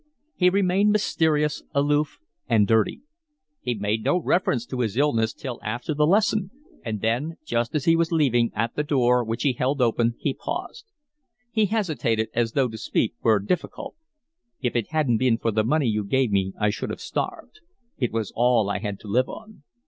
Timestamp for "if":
14.59-14.75